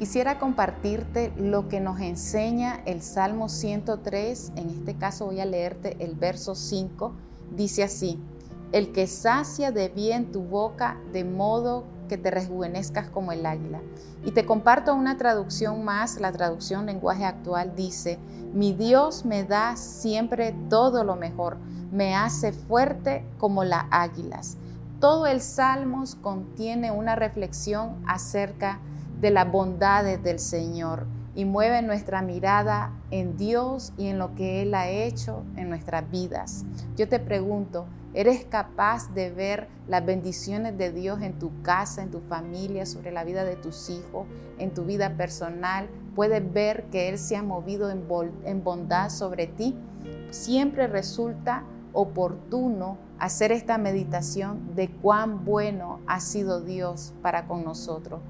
[0.00, 4.52] Quisiera compartirte lo que nos enseña el Salmo 103.
[4.56, 7.12] En este caso voy a leerte el verso 5.
[7.54, 8.18] Dice así,
[8.72, 13.82] el que sacia de bien tu boca de modo que te rejuvenezcas como el águila.
[14.24, 18.18] Y te comparto una traducción más, la traducción lenguaje actual dice,
[18.54, 21.58] mi Dios me da siempre todo lo mejor,
[21.92, 24.56] me hace fuerte como las águilas.
[24.98, 28.90] Todo el Salmos contiene una reflexión acerca de
[29.28, 34.74] las bondades del Señor y mueve nuestra mirada en Dios y en lo que Él
[34.74, 36.64] ha hecho en nuestras vidas.
[36.96, 42.10] Yo te pregunto, ¿eres capaz de ver las bendiciones de Dios en tu casa, en
[42.10, 44.26] tu familia, sobre la vida de tus hijos,
[44.58, 45.88] en tu vida personal?
[46.14, 49.76] ¿Puedes ver que Él se ha movido en, bondad sobre ti?
[50.30, 58.20] Siempre resulta oportuno hacer esta meditación de cuán bueno ha sido Dios para con nosotros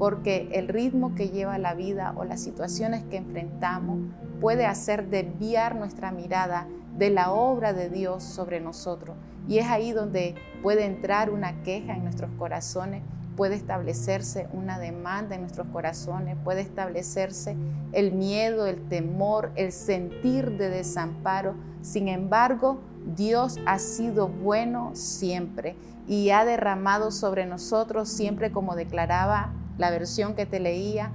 [0.00, 3.98] porque el ritmo que lleva la vida o las situaciones que enfrentamos
[4.40, 9.14] puede hacer desviar nuestra mirada de la obra de Dios sobre nosotros.
[9.46, 13.02] Y es ahí donde puede entrar una queja en nuestros corazones,
[13.36, 17.54] puede establecerse una demanda en nuestros corazones, puede establecerse
[17.92, 21.56] el miedo, el temor, el sentir de desamparo.
[21.82, 22.80] Sin embargo,
[23.16, 25.76] Dios ha sido bueno siempre
[26.08, 31.10] y ha derramado sobre nosotros siempre, como declaraba la versión que te leía,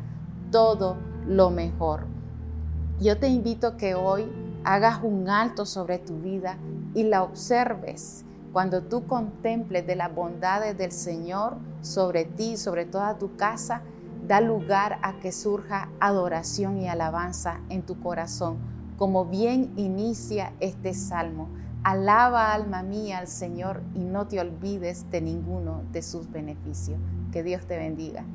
[0.51, 2.07] todo lo mejor.
[2.99, 4.27] Yo te invito que hoy
[4.63, 6.57] hagas un alto sobre tu vida
[6.95, 8.25] y la observes.
[8.51, 13.83] Cuando tú contemples de las bondades del Señor sobre ti, sobre toda tu casa,
[14.27, 18.57] da lugar a que surja adoración y alabanza en tu corazón,
[18.97, 21.49] como bien inicia este salmo.
[21.83, 26.97] Alaba alma mía al Señor y no te olvides de ninguno de sus beneficios.
[27.31, 28.25] Que Dios te bendiga.